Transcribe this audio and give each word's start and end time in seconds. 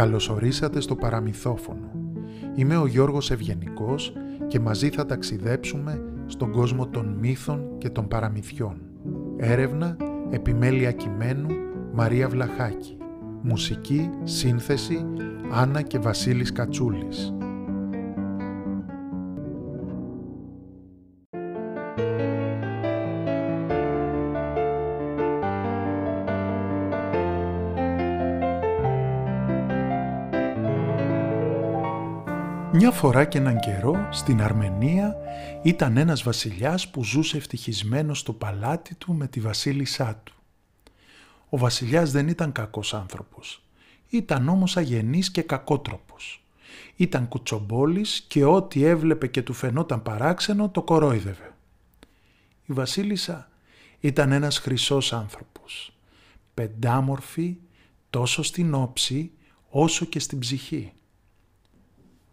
Καλωσορίσατε 0.00 0.80
στο 0.80 0.96
παραμυθόφωνο. 0.96 1.90
Είμαι 2.54 2.76
ο 2.76 2.86
Γιώργος 2.86 3.30
Ευγενικός 3.30 4.12
και 4.46 4.60
μαζί 4.60 4.88
θα 4.88 5.06
ταξιδέψουμε 5.06 6.02
στον 6.26 6.50
κόσμο 6.50 6.86
των 6.86 7.16
μύθων 7.20 7.78
και 7.78 7.88
των 7.88 8.08
παραμυθιών. 8.08 8.80
Έρευνα, 9.36 9.96
επιμέλεια 10.30 10.92
κειμένου, 10.92 11.48
Μαρία 11.92 12.28
Βλαχάκη. 12.28 12.96
Μουσική, 13.42 14.10
σύνθεση, 14.24 15.06
Άννα 15.52 15.82
και 15.82 15.98
Βασίλης 15.98 16.52
Κατσούλης. 16.52 17.34
Μια 32.82 32.90
φορά 32.90 33.24
και 33.24 33.38
έναν 33.38 33.60
καιρό 33.60 34.08
στην 34.10 34.42
Αρμενία 34.42 35.16
ήταν 35.62 35.96
ένας 35.96 36.22
βασιλιάς 36.22 36.90
που 36.90 37.04
ζούσε 37.04 37.36
ευτυχισμένος 37.36 38.18
στο 38.18 38.32
παλάτι 38.32 38.94
του 38.94 39.14
με 39.14 39.26
τη 39.26 39.40
βασίλισσά 39.40 40.20
του. 40.24 40.34
Ο 41.48 41.58
βασιλιάς 41.58 42.10
δεν 42.10 42.28
ήταν 42.28 42.52
κακός 42.52 42.94
άνθρωπος. 42.94 43.62
Ήταν 44.08 44.48
όμως 44.48 44.76
αγενής 44.76 45.30
και 45.30 45.42
κακότροπος. 45.42 46.44
Ήταν 46.96 47.28
κουτσομπόλης 47.28 48.24
και 48.28 48.44
ό,τι 48.44 48.84
έβλεπε 48.84 49.26
και 49.26 49.42
του 49.42 49.52
φαινόταν 49.52 50.02
παράξενο 50.02 50.68
το 50.68 50.82
κορόιδευε. 50.82 51.54
Η 52.66 52.72
βασίλισσα 52.72 53.50
ήταν 54.00 54.32
ένας 54.32 54.58
χρυσός 54.58 55.12
άνθρωπος. 55.12 55.92
Πεντάμορφη 56.54 57.56
τόσο 58.10 58.42
στην 58.42 58.74
όψη 58.74 59.30
όσο 59.70 60.04
και 60.04 60.18
στην 60.18 60.38
ψυχή. 60.38 60.92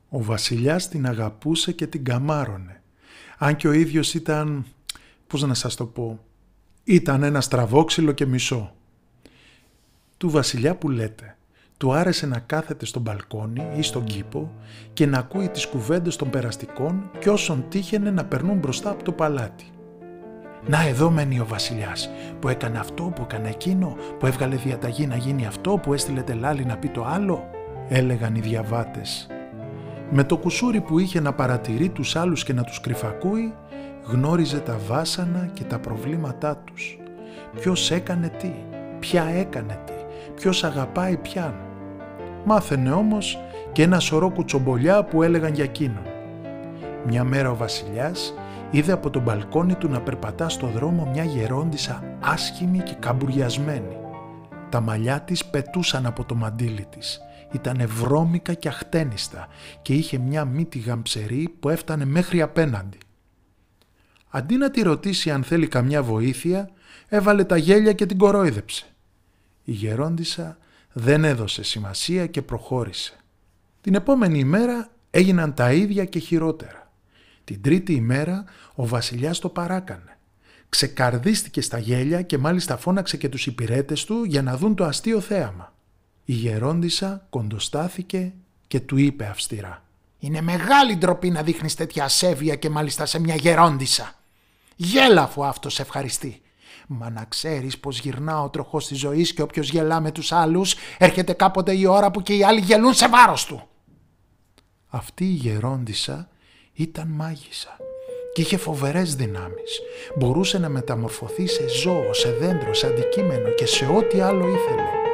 Ο 0.09 0.23
βασιλιάς 0.23 0.89
την 0.89 1.07
αγαπούσε 1.07 1.71
και 1.71 1.87
την 1.87 2.03
καμάρωνε. 2.03 2.81
Αν 3.37 3.55
και 3.55 3.67
ο 3.67 3.71
ίδιος 3.71 4.13
ήταν, 4.13 4.65
πώς 5.27 5.41
να 5.41 5.53
σας 5.53 5.75
το 5.75 5.85
πω, 5.85 6.19
ήταν 6.83 7.23
ένα 7.23 7.41
στραβόξυλο 7.41 8.11
και 8.11 8.25
μισό. 8.25 8.73
Του 10.17 10.29
βασιλιά 10.29 10.75
που 10.75 10.89
λέτε, 10.89 11.37
του 11.77 11.93
άρεσε 11.93 12.25
να 12.25 12.39
κάθεται 12.39 12.85
στο 12.85 12.99
μπαλκόνι 12.99 13.67
ή 13.75 13.81
στον 13.81 14.03
κήπο 14.03 14.51
και 14.93 15.05
να 15.05 15.17
ακούει 15.17 15.49
τις 15.49 15.67
κουβέντες 15.67 16.15
των 16.15 16.29
περαστικών 16.29 17.11
και 17.19 17.29
όσων 17.29 17.65
τύχαινε 17.69 18.11
να 18.11 18.25
περνούν 18.25 18.57
μπροστά 18.57 18.89
από 18.89 19.03
το 19.03 19.11
παλάτι. 19.11 19.65
Να 20.67 20.87
εδώ 20.87 21.09
μένει 21.09 21.39
ο 21.39 21.45
βασιλιάς 21.45 22.09
που 22.39 22.47
έκανε 22.47 22.79
αυτό, 22.79 23.03
που 23.15 23.21
έκανε 23.21 23.49
εκείνο, 23.49 23.95
που 24.19 24.25
έβγαλε 24.25 24.55
διαταγή 24.55 25.07
να 25.07 25.15
γίνει 25.15 25.45
αυτό, 25.45 25.77
που 25.77 25.93
έστειλε 25.93 26.21
τελάλη 26.21 26.65
να 26.65 26.77
πει 26.77 26.87
το 26.87 27.05
άλλο, 27.05 27.49
έλεγαν 27.87 28.35
οι 28.35 28.39
διαβάτες 28.39 29.27
με 30.11 30.23
το 30.23 30.37
κουσούρι 30.37 30.81
που 30.81 30.99
είχε 30.99 31.19
να 31.19 31.33
παρατηρεί 31.33 31.89
τους 31.89 32.15
άλλους 32.15 32.43
και 32.43 32.53
να 32.53 32.63
τους 32.63 32.81
κρυφακούει, 32.81 33.53
γνώριζε 34.03 34.59
τα 34.59 34.77
βάσανα 34.87 35.49
και 35.53 35.63
τα 35.63 35.79
προβλήματά 35.79 36.57
τους. 36.57 36.99
Ποιος 37.59 37.91
έκανε 37.91 38.29
τι, 38.29 38.51
ποια 38.99 39.23
έκανε 39.23 39.79
τι, 39.85 39.93
ποιος 40.35 40.63
αγαπάει 40.63 41.17
ποιαν. 41.17 41.53
Μάθαινε 42.45 42.91
όμως 42.91 43.39
και 43.71 43.83
ένα 43.83 43.99
σωρό 43.99 44.29
κουτσομπολιά 44.29 45.03
που 45.03 45.23
έλεγαν 45.23 45.53
για 45.53 45.63
εκείνον. 45.63 46.03
Μια 47.05 47.23
μέρα 47.23 47.51
ο 47.51 47.55
βασιλιάς 47.55 48.33
είδε 48.71 48.91
από 48.91 49.09
τον 49.09 49.21
μπαλκόνι 49.21 49.75
του 49.75 49.89
να 49.89 50.01
περπατά 50.01 50.49
στο 50.49 50.67
δρόμο 50.67 51.09
μια 51.11 51.23
γερόντισα 51.23 52.03
άσχημη 52.19 52.79
και 52.79 52.93
καμπουριασμένη. 52.99 53.97
Τα 54.69 54.81
μαλλιά 54.81 55.19
της 55.19 55.45
πετούσαν 55.45 56.05
από 56.05 56.25
το 56.25 56.35
μαντίλι 56.35 56.85
της 56.89 57.21
ήταν 57.51 57.87
βρώμικα 57.87 58.53
και 58.53 58.67
αχτένιστα 58.67 59.47
και 59.81 59.93
είχε 59.93 60.17
μια 60.17 60.45
μύτη 60.45 60.79
γαμψερή 60.79 61.55
που 61.59 61.69
έφτανε 61.69 62.05
μέχρι 62.05 62.41
απέναντι. 62.41 62.97
Αντί 64.29 64.55
να 64.55 64.71
τη 64.71 64.81
ρωτήσει 64.81 65.31
αν 65.31 65.43
θέλει 65.43 65.67
καμιά 65.67 66.03
βοήθεια, 66.03 66.69
έβαλε 67.07 67.43
τα 67.43 67.57
γέλια 67.57 67.93
και 67.93 68.05
την 68.05 68.17
κορόιδεψε. 68.17 68.85
Η 69.63 69.71
γερόντισα 69.71 70.57
δεν 70.93 71.23
έδωσε 71.23 71.63
σημασία 71.63 72.27
και 72.27 72.41
προχώρησε. 72.41 73.13
Την 73.81 73.95
επόμενη 73.95 74.39
ημέρα 74.39 74.89
έγιναν 75.09 75.53
τα 75.53 75.73
ίδια 75.73 76.05
και 76.05 76.19
χειρότερα. 76.19 76.91
Την 77.43 77.61
τρίτη 77.61 77.93
ημέρα 77.93 78.43
ο 78.75 78.87
βασιλιάς 78.87 79.39
το 79.39 79.49
παράκανε. 79.49 80.17
Ξεκαρδίστηκε 80.69 81.61
στα 81.61 81.77
γέλια 81.77 82.21
και 82.21 82.37
μάλιστα 82.37 82.77
φώναξε 82.77 83.17
και 83.17 83.29
τους 83.29 83.47
υπηρέτες 83.47 84.05
του 84.05 84.23
για 84.23 84.41
να 84.41 84.57
δουν 84.57 84.75
το 84.75 84.83
αστείο 84.83 85.19
θέαμα. 85.19 85.73
Η 86.29 86.33
γερόντισα 86.33 87.25
κοντοστάθηκε 87.29 88.33
και 88.67 88.79
του 88.79 88.97
είπε 88.97 89.25
αυστηρά 89.25 89.83
«Είναι 90.19 90.41
μεγάλη 90.41 90.95
ντροπή 90.95 91.29
να 91.29 91.43
δείχνεις 91.43 91.75
τέτοια 91.75 92.03
ασέβεια 92.03 92.55
και 92.55 92.69
μάλιστα 92.69 93.05
σε 93.05 93.19
μια 93.19 93.35
γερόντισα. 93.35 94.13
Γέλα 94.75 95.21
αφού 95.21 95.45
αυτός 95.45 95.79
ευχαριστεί. 95.79 96.41
Μα 96.87 97.09
να 97.09 97.25
ξέρεις 97.25 97.77
πως 97.79 97.99
γυρνά 97.99 98.41
ο 98.41 98.49
τροχός 98.49 98.87
της 98.87 98.97
ζωής 98.99 99.33
και 99.33 99.41
όποιος 99.41 99.69
γελά 99.69 99.99
με 99.99 100.11
τους 100.11 100.31
άλλους 100.31 100.75
έρχεται 100.97 101.33
κάποτε 101.33 101.75
η 101.75 101.85
ώρα 101.85 102.11
που 102.11 102.21
και 102.21 102.33
οι 102.33 102.43
άλλοι 102.43 102.59
γελούν 102.59 102.93
σε 102.93 103.09
βάρος 103.09 103.45
του». 103.45 103.67
Αυτή 104.87 105.23
η 105.23 105.33
γερόντισα 105.33 106.29
ήταν 106.73 107.07
μάγισσα 107.07 107.77
και 108.33 108.41
είχε 108.41 108.57
φοβερές 108.57 109.15
δυνάμεις. 109.15 109.79
Μπορούσε 110.15 110.57
να 110.57 110.69
μεταμορφωθεί 110.69 111.47
σε 111.47 111.67
ζώο, 111.67 112.13
σε 112.13 112.31
δέντρο, 112.31 112.73
σε 112.73 112.87
αντικείμενο 112.87 113.49
και 113.49 113.65
σε 113.65 113.85
ό,τι 113.85 114.19
άλλο 114.19 114.47
ήθελε. 114.47 115.06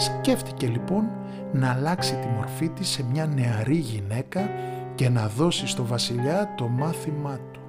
Σκέφτηκε 0.00 0.66
λοιπόν 0.66 1.10
να 1.52 1.70
αλλάξει 1.70 2.14
τη 2.14 2.26
μορφή 2.26 2.68
της 2.68 2.88
σε 2.88 3.02
μια 3.02 3.26
νεαρή 3.26 3.76
γυναίκα 3.76 4.50
και 4.94 5.08
να 5.08 5.28
δώσει 5.28 5.66
στο 5.66 5.84
βασιλιά 5.84 6.54
το 6.56 6.68
μάθημά 6.68 7.40
του. 7.52 7.60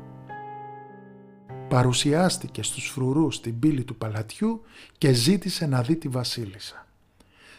Παρουσιάστηκε 1.69 2.63
στους 2.63 2.89
φρουρούς 2.89 3.35
στην 3.35 3.59
πύλη 3.59 3.83
του 3.83 3.95
παλατιού 3.95 4.61
και 4.97 5.13
ζήτησε 5.13 5.65
να 5.65 5.81
δει 5.81 5.95
τη 5.95 6.07
βασίλισσα. 6.07 6.87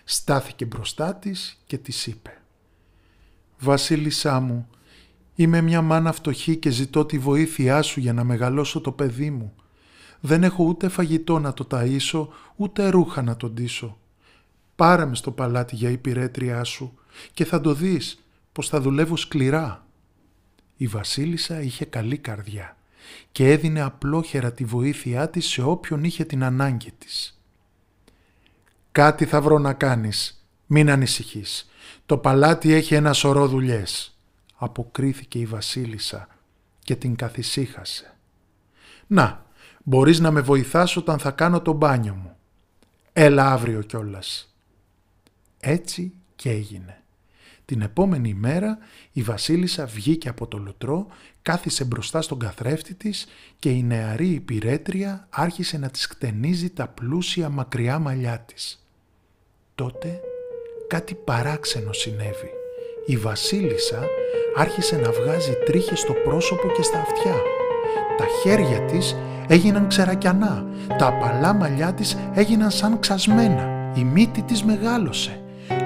Στάθηκε 0.05 0.65
μπροστά 0.65 1.15
της 1.15 1.63
και 1.67 1.79
της 1.79 2.07
είπε 2.07 2.41
«Βασίλισσά 3.59 4.41
μου, 4.41 4.69
είμαι 5.35 5.61
μια 5.61 5.83
μάνα 5.83 6.13
φτωχή 6.13 6.57
και 6.57 6.71
ζητώ 6.71 7.05
τη 7.05 7.19
βοήθειά 7.19 7.83
σου 7.83 8.01
για 8.01 8.13
να 8.13 8.25
μεγαλώσω 8.25 8.81
το 8.81 8.93
παιδί 8.93 9.31
μου. 9.31 9.53
Δεν 10.21 10.43
έχω 10.43 10.65
ούτε 10.65 10.89
φαγητό 10.89 11.39
να 11.39 11.53
το 11.53 11.67
ταΐσω, 11.71 12.27
ούτε 12.57 12.89
ρούχα 12.89 13.23
να 13.23 13.37
τον 13.37 13.53
ντύσω. 13.53 13.97
Πάρε 14.77 15.07
με 15.07 15.15
στο 15.15 15.31
παλάτι 15.31 15.77
για 15.77 15.91
υπηρέτριά 15.91 16.65
σου 16.65 16.99
και 17.35 17.45
θα 17.45 17.61
το 17.61 17.75
δεις 17.75 18.25
πως 18.53 18.69
θα 18.69 18.81
δουλεύω 18.81 19.17
σκληρά. 19.17 19.87
Η 20.77 20.87
βασίλισσα 20.87 21.61
είχε 21.61 21.85
καλή 21.85 22.19
καρδιά 22.19 22.77
και 23.33 23.51
έδινε 23.51 23.81
απλόχερα 23.81 24.53
τη 24.53 24.65
βοήθειά 24.65 25.31
της 25.31 25.47
σε 25.47 25.63
όποιον 25.63 26.05
είχε 26.05 26.25
την 26.25 26.45
ανάγκη 26.45 26.93
της. 26.99 27.41
«Κάτι 28.93 29.25
θα 29.25 29.41
βρω 29.41 29.59
να 29.59 29.73
κάνεις, 29.73 30.47
μην 30.67 30.91
ανησυχείς. 30.91 31.71
Το 32.07 32.19
παλάτι 32.19 32.73
έχει 32.73 32.95
ένα 32.95 33.13
σωρό 33.13 33.49
δουλειές», 33.49 34.19
αποκρίθηκε 34.57 35.39
η 35.39 35.47
βασίλισσα 35.47 36.29
και 36.85 36.97
την 36.97 37.17
καθησύχασε. 37.17 38.17
«Να, 39.07 39.47
μπορείς 39.83 40.21
να 40.21 40.31
με 40.31 40.41
βοηθάς 40.41 40.97
όταν 40.97 41.19
θα 41.19 41.31
κάνω 41.31 41.61
το 41.61 41.73
μπάνιο 41.73 42.15
μου. 42.15 42.37
Έλα 43.13 43.53
αύριο 43.53 43.83
κιόλας». 43.83 44.52
Έτσι 45.65 46.13
και 46.37 46.51
έγινε. 46.51 47.03
Την 47.65 47.81
επόμενη 47.81 48.35
μέρα 48.35 48.79
η 49.13 49.23
βασίλισσα 49.23 49.87
βγήκε 49.87 50.29
από 50.29 50.47
το 50.47 50.59
λουτρό, 50.59 51.07
κάθισε 51.43 51.85
μπροστά 51.85 52.23
στον 52.23 52.39
καθρέφτη 52.39 52.95
της 52.95 53.27
και 53.59 53.71
η 53.71 53.83
νεαρή 53.83 54.29
υπηρέτρια 54.29 55.27
άρχισε 55.31 55.79
να 55.79 55.91
της 55.91 56.07
κτενίζει 56.07 56.71
τα 56.71 56.89
πλούσια 56.89 57.49
μακριά 57.49 57.99
μαλλιά 57.99 58.39
της. 58.39 58.87
Τότε 59.75 60.21
κάτι 60.89 61.15
παράξενο 61.15 61.93
συνέβη. 61.93 62.51
Η 63.07 63.17
βασίλισσα 63.17 64.07
άρχισε 64.57 64.97
να 64.97 65.11
βγάζει 65.13 65.53
τρίχες 65.67 65.99
στο 65.99 66.13
πρόσωπο 66.13 66.69
και 66.77 66.83
στα 66.83 67.01
αυτιά. 67.01 67.37
Τα 68.19 68.25
χέρια 68.43 68.81
της 68.81 69.17
έγιναν 69.49 69.89
ξερακιανά, 69.89 70.67
τα 70.99 71.07
απαλά 71.07 71.53
μαλλιά 71.53 71.95
της 71.95 72.17
έγιναν 72.35 72.71
σαν 72.71 72.99
ξασμένα, 72.99 73.93
η 73.97 74.05
μύτη 74.05 74.43
της 74.43 74.65
μεγάλωσε 74.65 75.42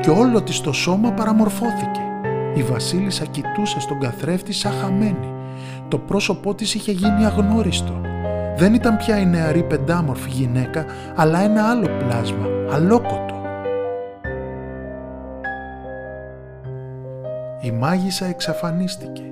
και 0.06 0.12
όλο 0.12 0.42
της 0.42 0.60
το 0.60 0.72
σώμα 0.72 1.12
παραμορφώθηκε. 1.12 2.00
Η 2.54 2.62
βασίλισσα 2.62 3.24
κοιτούσε 3.24 3.80
στον 3.80 4.00
καθρέφτη 4.00 4.52
σαν 4.52 4.72
χαμένη. 4.72 5.32
Το 5.88 5.98
πρόσωπό 5.98 6.54
της 6.54 6.74
είχε 6.74 6.92
γίνει 6.92 7.24
αγνώριστο. 7.24 8.00
Δεν 8.56 8.74
ήταν 8.74 8.96
πια 8.96 9.18
η 9.18 9.26
νεαρή 9.26 9.62
πεντάμορφη 9.62 10.30
γυναίκα, 10.30 10.84
αλλά 11.14 11.40
ένα 11.40 11.70
άλλο 11.70 11.88
πλάσμα, 11.98 12.46
αλόκοτο. 12.70 13.34
Η 17.60 17.70
μάγισσα 17.70 18.26
εξαφανίστηκε 18.26 19.22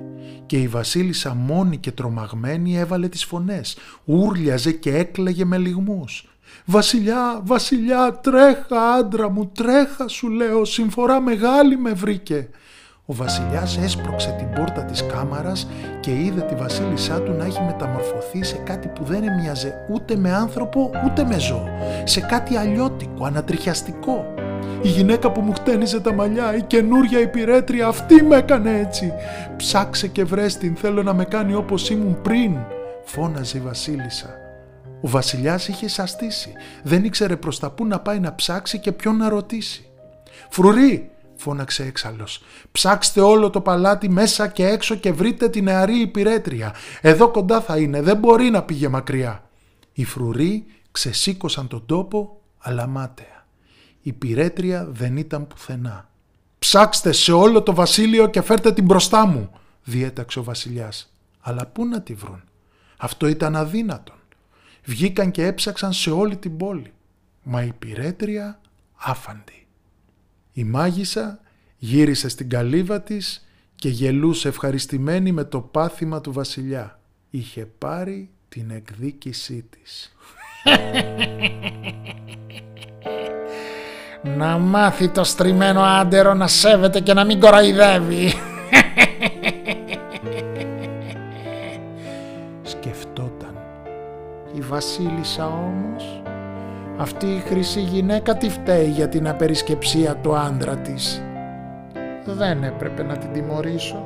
και 0.45 0.57
η 0.57 0.67
βασίλισσα 0.67 1.33
μόνη 1.33 1.77
και 1.77 1.91
τρομαγμένη 1.91 2.77
έβαλε 2.77 3.07
τις 3.07 3.25
φωνές, 3.25 3.77
ούρλιαζε 4.05 4.71
και 4.71 4.95
έκλαιγε 4.97 5.45
με 5.45 5.57
λιγμούς. 5.57 6.34
«Βασιλιά, 6.65 7.41
βασιλιά, 7.43 8.19
τρέχα 8.23 8.93
άντρα 8.99 9.29
μου, 9.29 9.51
τρέχα 9.55 10.07
σου 10.07 10.29
λέω, 10.29 10.65
συμφορά 10.65 11.21
μεγάλη 11.21 11.77
με 11.77 11.91
βρήκε». 11.91 12.49
Ο 13.07 13.13
βασιλιάς 13.13 13.77
έσπρωξε 13.77 14.35
την 14.37 14.49
πόρτα 14.49 14.83
της 14.83 15.05
κάμαρας 15.05 15.67
και 15.99 16.11
είδε 16.11 16.41
τη 16.41 16.55
βασίλισσά 16.55 17.21
του 17.21 17.31
να 17.31 17.45
έχει 17.45 17.61
μεταμορφωθεί 17.61 18.43
σε 18.43 18.55
κάτι 18.55 18.87
που 18.87 19.03
δεν 19.03 19.23
έμοιαζε 19.23 19.73
ούτε 19.91 20.15
με 20.15 20.33
άνθρωπο 20.33 20.91
ούτε 21.05 21.23
με 21.23 21.39
ζώο, 21.39 21.67
σε 22.03 22.19
κάτι 22.19 22.55
αλλιώτικο, 22.55 23.25
ανατριχιαστικό. 23.25 24.33
Η 24.81 24.87
γυναίκα 24.87 25.31
που 25.31 25.41
μου 25.41 25.53
χτένιζε 25.53 25.99
τα 25.99 26.13
μαλλιά, 26.13 26.55
η 26.55 26.61
καινούρια 26.61 27.19
υπηρέτρια, 27.19 27.87
αυτή 27.87 28.23
με 28.23 28.35
έκανε 28.35 28.79
έτσι. 28.79 29.13
Ψάξε 29.57 30.07
και 30.07 30.23
βρες 30.23 30.57
την, 30.57 30.75
θέλω 30.75 31.03
να 31.03 31.13
με 31.13 31.25
κάνει 31.25 31.53
όπως 31.53 31.89
ήμουν 31.89 32.21
πριν, 32.21 32.57
φώναζε 33.03 33.57
η 33.57 33.61
βασίλισσα. 33.61 34.44
Ο 35.05 35.09
βασιλιάς 35.09 35.67
είχε 35.67 35.87
σαστήσει, 35.87 36.53
δεν 36.83 37.03
ήξερε 37.03 37.37
προς 37.37 37.59
τα 37.59 37.71
πού 37.71 37.85
να 37.85 37.99
πάει 37.99 38.19
να 38.19 38.35
ψάξει 38.35 38.79
και 38.79 38.91
ποιον 38.91 39.17
να 39.17 39.29
ρωτήσει. 39.29 39.85
«Φρουρή», 40.49 41.11
φώναξε 41.35 41.83
έξαλλος, 41.83 42.43
«ψάξτε 42.71 43.21
όλο 43.21 43.49
το 43.49 43.61
παλάτι 43.61 44.09
μέσα 44.09 44.47
και 44.47 44.67
έξω 44.67 44.95
και 44.95 45.11
βρείτε 45.11 45.49
την 45.49 45.63
νεαρή 45.63 45.99
υπηρέτρια. 45.99 46.75
Εδώ 47.01 47.31
κοντά 47.31 47.61
θα 47.61 47.77
είναι, 47.77 48.01
δεν 48.01 48.17
μπορεί 48.17 48.49
να 48.49 48.63
πήγε 48.63 48.87
μακριά». 48.87 49.43
Οι 49.93 50.05
φρουροί 50.05 50.65
ξεσήκωσαν 50.91 51.67
τον 51.67 51.85
τόπο, 51.85 52.41
αλλά 52.57 52.87
μάταια 52.87 53.45
η 54.01 54.13
πυρέτρια 54.13 54.85
δεν 54.85 55.17
ήταν 55.17 55.47
πουθενά. 55.47 56.09
«Ψάξτε 56.59 57.11
σε 57.11 57.31
όλο 57.31 57.61
το 57.61 57.73
βασίλειο 57.73 58.27
και 58.27 58.41
φέρτε 58.41 58.71
την 58.71 58.85
μπροστά 58.85 59.25
μου», 59.25 59.49
διέταξε 59.83 60.39
ο 60.39 60.43
βασιλιάς. 60.43 61.13
Αλλά 61.39 61.65
πού 61.65 61.85
να 61.85 62.01
τη 62.01 62.13
βρουν; 62.13 62.43
Αυτό 62.97 63.27
ήταν 63.27 63.55
αδύνατον. 63.55 64.14
Βγήκαν 64.85 65.31
και 65.31 65.45
έψαξαν 65.45 65.93
σε 65.93 66.11
όλη 66.11 66.37
την 66.37 66.57
πόλη. 66.57 66.93
Μα 67.43 67.63
η 67.63 67.73
πυρέτρια 67.79 68.59
άφαντη. 68.95 69.67
Η 70.53 70.63
μάγισσα 70.63 71.39
γύρισε 71.77 72.29
στην 72.29 72.49
καλύβα 72.49 73.01
της 73.01 73.47
και 73.75 73.89
γελούσε 73.89 74.47
ευχαριστημένη 74.47 75.31
με 75.31 75.43
το 75.43 75.59
πάθημα 75.61 76.21
του 76.21 76.31
βασιλιά. 76.31 76.99
Είχε 77.29 77.65
πάρει 77.77 78.29
την 78.49 78.69
εκδίκησή 78.69 79.65
της. 79.69 80.15
Να 84.23 84.57
μάθει 84.57 85.09
το 85.09 85.23
στριμμένο 85.23 85.81
άντερο 85.81 86.33
να 86.33 86.47
σέβεται 86.47 86.99
και 86.99 87.13
να 87.13 87.23
μην 87.23 87.39
κοροϊδεύει. 87.39 88.33
Βασίλισσα 94.95 95.47
όμως, 95.47 96.21
αυτή 96.97 97.25
η 97.25 97.39
χρυσή 97.39 97.81
γυναίκα 97.81 98.37
τι 98.37 98.49
φταίει 98.49 98.89
για 98.89 99.09
την 99.09 99.27
απερισκεψία 99.27 100.15
του 100.15 100.35
άντρα 100.35 100.77
της. 100.77 101.21
Δεν 102.25 102.63
έπρεπε 102.63 103.03
να 103.03 103.17
την 103.17 103.33
τιμωρήσω. 103.33 104.03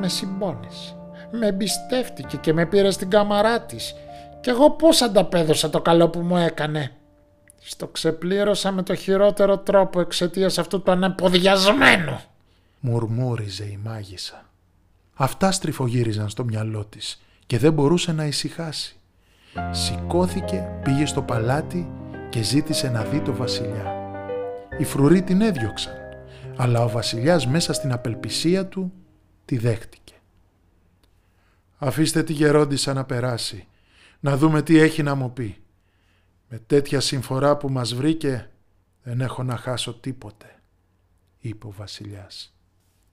Με 0.00 0.08
συμπόνισε. 0.08 0.96
Με 1.30 1.46
εμπιστεύτηκε 1.46 2.36
και 2.36 2.52
με 2.52 2.66
πήρε 2.66 2.90
στην 2.90 3.10
κάμαρά 3.10 3.60
της. 3.60 3.94
Κι 4.40 4.50
εγώ 4.50 4.70
πώς 4.70 5.02
ανταπέδωσα 5.02 5.70
το 5.70 5.80
καλό 5.80 6.08
που 6.08 6.20
μου 6.20 6.36
έκανε. 6.36 6.92
Στο 7.60 7.86
ξεπλήρωσα 7.86 8.72
με 8.72 8.82
το 8.82 8.94
χειρότερο 8.94 9.58
τρόπο 9.58 10.00
εξαιτίας 10.00 10.58
αυτού 10.58 10.82
του 10.82 10.90
ανεποδιασμένου. 10.90 12.20
Μουρμούριζε 12.80 13.64
η 13.64 13.78
μάγισσα. 13.84 14.44
Αυτά 15.14 15.52
στριφογύριζαν 15.52 16.28
στο 16.28 16.44
μυαλό 16.44 16.84
της 16.84 17.22
και 17.46 17.58
δεν 17.58 17.72
μπορούσε 17.72 18.12
να 18.12 18.24
ησυχάσει. 18.24 18.97
Σηκώθηκε, 19.70 20.80
πήγε 20.82 21.06
στο 21.06 21.22
παλάτι 21.22 21.92
και 22.28 22.42
ζήτησε 22.42 22.90
να 22.90 23.02
δει 23.04 23.20
το 23.20 23.34
βασιλιά. 23.34 23.94
Οι 24.78 24.84
φρουροί 24.84 25.22
την 25.22 25.40
έδιωξαν, 25.40 25.94
αλλά 26.56 26.84
ο 26.84 26.88
βασιλιάς 26.88 27.46
μέσα 27.46 27.72
στην 27.72 27.92
απελπισία 27.92 28.66
του 28.66 28.92
τη 29.44 29.58
δέχτηκε. 29.58 30.14
«Αφήστε 31.78 32.22
τη 32.22 32.32
γερόντισσα 32.32 32.92
να 32.92 33.04
περάσει, 33.04 33.66
να 34.20 34.36
δούμε 34.36 34.62
τι 34.62 34.78
έχει 34.78 35.02
να 35.02 35.14
μου 35.14 35.32
πει», 35.32 35.62
με 36.48 36.58
τέτοια 36.58 37.00
συμφορά 37.00 37.56
που 37.56 37.68
μας 37.68 37.94
βρήκε 37.94 38.50
δεν 39.02 39.20
έχω 39.20 39.42
να 39.42 39.56
χάσω 39.56 39.94
τίποτε, 39.94 40.54
είπε 41.38 41.66
ο 41.66 41.70
βασιλιάς. 41.70 42.54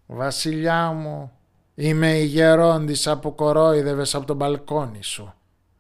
Βασιλιά 0.06 0.92
μου, 0.92 1.32
είμαι 1.76 2.18
η 2.18 2.26
γερόντισσα 2.26 3.20
που 3.20 3.36
κορόιδευες 3.36 4.16
από 4.16 4.26
τον 4.26 4.36
μπαλκόνι 4.36 5.04
σου. 5.04 5.34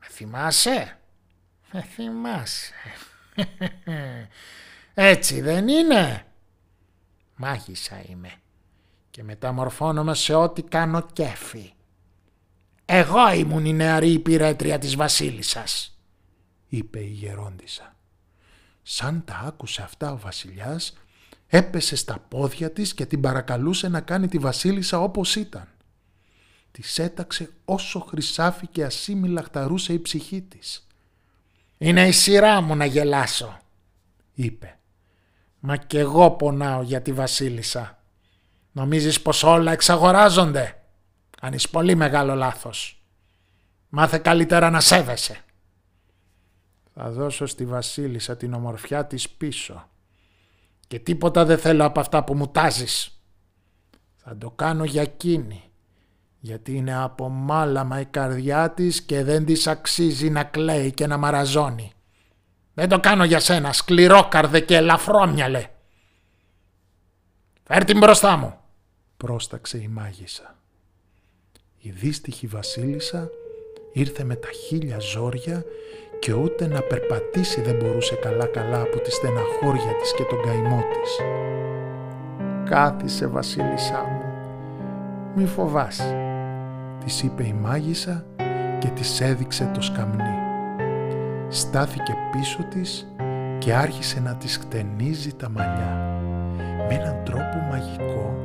Με 0.05 0.13
θυμάσαι; 0.13 0.99
Με 1.71 1.81
θυμάσαι. 1.81 2.73
Έτσι 4.93 5.41
δεν 5.41 5.67
είναι; 5.67 6.25
Μάγισσα 7.35 8.03
είμαι 8.07 8.31
και 9.09 9.23
μεταμορφώνομαι 9.23 10.15
σε 10.15 10.33
ό,τι 10.33 10.61
κάνω 10.61 11.01
κέφι. 11.01 11.73
Εγώ 12.85 13.33
ήμουν 13.33 13.65
η 13.65 13.73
νεαρή 13.73 14.11
υπηρέτρια 14.11 14.79
της 14.79 14.95
βασίλισσας 14.95 15.95
είπε 16.77 16.99
η 16.99 17.09
γερόντισσα. 17.09 17.95
Σαν 18.83 19.23
τα 19.25 19.41
άκουσε 19.45 19.81
αυτά 19.81 20.11
ο 20.11 20.17
βασιλιάς, 20.17 20.97
έπεσε 21.47 21.95
στα 21.95 22.19
πόδια 22.19 22.71
της 22.71 22.93
και 22.93 23.05
την 23.05 23.21
παρακαλούσε 23.21 23.87
να 23.87 24.01
κάνει 24.01 24.27
τη 24.27 24.37
βασίλισσα 24.37 24.99
όπως 24.99 25.35
ήταν. 25.35 25.67
Της 26.75 26.99
έταξε 26.99 27.49
όσο 27.65 27.99
χρυσάφι 27.99 28.67
και 28.67 28.83
ασήμι 28.83 29.27
λαχταρούσε 29.27 29.93
η 29.93 29.99
ψυχή 29.99 30.41
της. 30.41 30.87
«Είναι 31.77 32.07
η 32.07 32.11
σειρά 32.11 32.61
μου 32.61 32.75
να 32.75 32.85
γελάσω», 32.85 33.59
είπε. 34.33 34.79
«Μα 35.59 35.77
κι 35.77 35.97
εγώ 35.97 36.31
πονάω 36.31 36.81
για 36.81 37.01
τη 37.01 37.13
βασίλισσα. 37.13 38.03
Νομίζεις 38.71 39.21
πως 39.21 39.43
όλα 39.43 39.71
εξαγοράζονται. 39.71 40.83
Κάνεις 41.41 41.69
πολύ 41.69 41.95
μεγάλο 41.95 42.35
λάθος. 42.35 43.03
Μάθε 43.89 44.17
καλύτερα 44.17 44.69
να 44.69 44.79
σέβεσαι». 44.79 45.39
Θα 46.93 47.11
δώσω 47.11 47.45
στη 47.45 47.65
βασίλισσα 47.65 48.37
την 48.37 48.53
ομορφιά 48.53 49.05
της 49.05 49.29
πίσω. 49.29 49.89
Και 50.87 50.99
τίποτα 50.99 51.45
δεν 51.45 51.57
θέλω 51.57 51.85
από 51.85 51.99
αυτά 51.99 52.23
που 52.23 52.35
μου 52.35 52.47
τάζεις. 52.47 53.21
Θα 54.15 54.37
το 54.37 54.51
κάνω 54.51 54.83
για 54.83 55.01
εκείνη. 55.01 55.69
Γιατί 56.45 56.75
είναι 56.75 56.95
από 56.95 57.29
μάλαμα 57.29 57.99
η 57.99 58.05
καρδιά 58.05 58.71
της 58.71 59.01
και 59.01 59.23
δεν 59.23 59.45
της 59.45 59.67
αξίζει 59.67 60.29
να 60.29 60.43
κλαίει 60.43 60.91
και 60.91 61.07
να 61.07 61.17
μαραζώνει. 61.17 61.91
Δεν 62.73 62.89
το 62.89 62.99
κάνω 62.99 63.23
για 63.23 63.39
σένα, 63.39 63.73
σκληρόκαρδε 63.73 64.59
και 64.59 64.75
ελαφρόμυαλε. 64.75 65.67
Φέρ 67.63 67.85
την 67.85 67.97
μπροστά 67.97 68.37
μου. 68.37 68.57
Πρόσταξε 69.17 69.77
η 69.77 69.87
μάγισσα. 69.87 70.55
Η 71.77 71.89
δύστιχη 71.89 72.47
βασίλισσα 72.47 73.29
ήρθε 73.93 74.23
με 74.23 74.35
τα 74.35 74.49
χίλια 74.67 74.99
ζόρια 74.99 75.63
και 76.19 76.33
ούτε 76.33 76.67
να 76.67 76.81
περπατήσει 76.81 77.61
δεν 77.61 77.75
μπορούσε 77.75 78.15
καλά-καλά 78.15 78.81
από 78.81 78.99
τη 78.99 79.11
στεναχώρια 79.11 79.95
της 80.01 80.13
και 80.13 80.23
τον 80.23 80.41
καημό 80.41 80.81
της. 80.81 81.19
«Κάθισε, 82.69 83.27
βασίλισσά 83.27 84.03
μου, 84.03 84.23
μη 85.35 85.45
φοβάσαι», 85.45 86.24
της 87.05 87.23
είπε 87.23 87.43
η 87.43 87.53
μάγισσα 87.61 88.25
και 88.79 88.87
της 88.87 89.21
έδειξε 89.21 89.71
το 89.73 89.81
σκαμνί. 89.81 90.35
Στάθηκε 91.49 92.13
πίσω 92.31 92.63
της 92.63 93.07
και 93.57 93.73
άρχισε 93.73 94.19
να 94.19 94.35
της 94.35 94.57
χτενίζει 94.57 95.33
τα 95.33 95.49
μαλλιά. 95.49 96.19
Με 96.57 96.93
έναν 96.93 97.23
τρόπο 97.23 97.57
μαγικό 97.69 98.35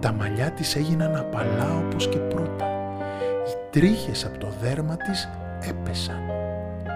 τα 0.00 0.12
μαλλιά 0.12 0.50
της 0.50 0.76
έγιναν 0.76 1.16
απαλά 1.16 1.76
όπως 1.86 2.08
και 2.08 2.18
πρώτα. 2.18 2.66
Οι 3.46 3.70
τρίχες 3.70 4.24
από 4.24 4.38
το 4.38 4.48
δέρμα 4.60 4.96
της 4.96 5.28
έπεσαν 5.68 6.20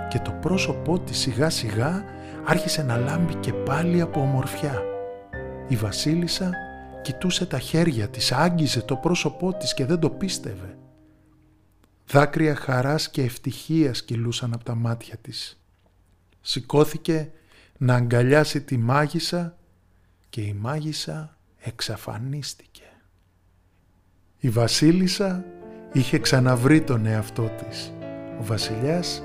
και 0.09 0.19
το 0.19 0.31
πρόσωπό 0.31 0.99
της 0.99 1.19
σιγά 1.19 1.51
σιγά 1.51 2.05
άρχισε 2.45 2.83
να 2.83 2.97
λάμπει 2.97 3.35
και 3.35 3.53
πάλι 3.53 4.01
από 4.01 4.21
ομορφιά. 4.21 4.83
Η 5.69 5.77
βασίλισσα 5.77 6.51
κοιτούσε 7.03 7.47
τα 7.47 7.59
χέρια 7.59 8.09
της, 8.09 8.33
άγγιζε 8.33 8.83
το 8.83 8.97
πρόσωπό 8.97 9.53
της 9.53 9.75
και 9.75 9.85
δεν 9.87 9.99
το 9.99 10.11
πίστευε. 10.11 10.75
Δάκρυα 12.11 12.55
χαράς 12.55 13.11
και 13.11 13.23
ευτυχίας 13.23 14.03
κυλούσαν 14.03 14.53
από 14.55 14.65
τα 14.65 14.75
μάτια 14.75 15.17
της. 15.17 15.61
Σηκώθηκε 16.41 17.31
να 17.79 17.95
αγκαλιάσει 17.95 18.61
τη 18.61 18.77
μάγισσα 18.77 19.57
και 20.29 20.41
η 20.41 20.53
μάγισσα 20.61 21.37
εξαφανίστηκε. 21.61 22.83
Η 24.39 24.49
βασίλισσα 24.49 25.45
είχε 25.93 26.19
ξαναβρει 26.19 26.81
τον 26.81 27.07
εαυτό 27.07 27.43
της. 27.43 27.93
Ο 28.41 28.45
βασιλιάς 28.45 29.23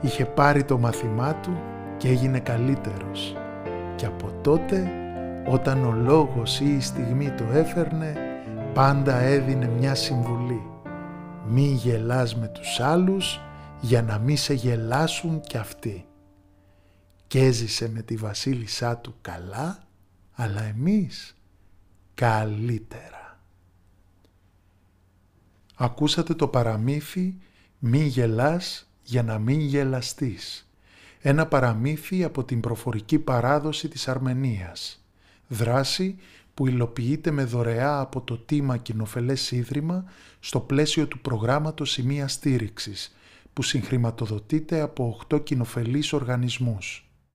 είχε 0.00 0.24
πάρει 0.24 0.64
το 0.64 0.78
μαθημά 0.78 1.34
του 1.34 1.60
και 1.96 2.08
έγινε 2.08 2.40
καλύτερος. 2.40 3.36
Και 3.96 4.06
από 4.06 4.38
τότε 4.42 4.90
όταν 5.48 5.84
ο 5.84 5.92
λόγος 5.92 6.60
ή 6.60 6.76
η 6.76 6.80
στιγμή 6.80 7.30
το 7.30 7.44
έφερνε 7.52 8.14
πάντα 8.72 9.18
έδινε 9.18 9.66
μια 9.66 9.94
συμβουλή. 9.94 10.73
Μη 11.48 11.66
γελάς 11.66 12.36
με 12.36 12.48
τους 12.48 12.80
άλλους 12.80 13.40
για 13.80 14.02
να 14.02 14.18
μη 14.18 14.36
σε 14.36 14.54
γελάσουν 14.54 15.40
κι 15.40 15.56
αυτοί. 15.56 16.06
Και 17.26 17.40
έζησε 17.40 17.88
με 17.88 18.02
τη 18.02 18.16
βασίλισσά 18.16 18.96
του 18.96 19.14
καλά, 19.20 19.82
αλλά 20.32 20.62
εμείς 20.62 21.36
καλύτερα. 22.14 23.40
Ακούσατε 25.74 26.34
το 26.34 26.48
παραμύθι 26.48 27.38
«Μη 27.78 28.04
γελάς 28.04 28.90
για 29.02 29.22
να 29.22 29.38
μην 29.38 29.60
γελαστείς». 29.60 30.68
Ένα 31.20 31.46
παραμύθι 31.46 32.24
από 32.24 32.44
την 32.44 32.60
προφορική 32.60 33.18
παράδοση 33.18 33.88
της 33.88 34.08
Αρμενίας. 34.08 35.04
Δράση 35.48 36.18
που 36.54 36.66
υλοποιείται 36.66 37.30
με 37.30 37.44
δωρεά 37.44 38.00
από 38.00 38.20
το 38.20 38.38
Τίμα 38.38 38.76
Κοινοφελές 38.76 39.50
Ίδρυμα 39.50 40.04
στο 40.40 40.60
πλαίσιο 40.60 41.06
του 41.06 41.18
προγράμματος 41.18 41.90
Σημεία 41.90 42.28
Στήριξης, 42.28 43.16
που 43.52 43.62
συγχρηματοδοτείται 43.62 44.80
από 44.80 45.20
8 45.34 45.44
κοινοφελείς 45.44 46.12
οργανισμούς. 46.12 47.08